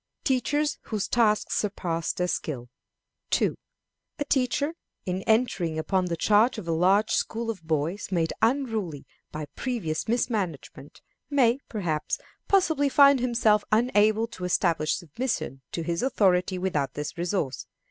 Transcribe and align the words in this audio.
Teachers 0.23 0.79
whose 0.85 1.07
Tasks 1.07 1.53
surpass 1.57 2.11
their 2.11 2.27
Skill. 2.27 2.69
2. 3.29 3.53
A 4.17 4.25
teacher, 4.25 4.73
in 5.05 5.21
entering 5.27 5.77
upon 5.77 6.05
the 6.05 6.17
charge 6.17 6.57
of 6.57 6.67
a 6.67 6.71
large 6.71 7.11
school 7.11 7.51
of 7.51 7.61
boys 7.61 8.11
made 8.11 8.33
unruly 8.41 9.05
by 9.31 9.45
previous 9.55 10.07
mismanagement, 10.07 11.01
may, 11.29 11.59
perhaps, 11.69 12.17
possibly 12.47 12.89
find 12.89 13.19
himself 13.19 13.63
unable 13.71 14.25
to 14.25 14.43
establish 14.43 14.95
submission 14.95 15.61
to 15.71 15.83
his 15.83 16.01
authority 16.01 16.57
without 16.57 16.95
this 16.95 17.15
resource. 17.15 17.67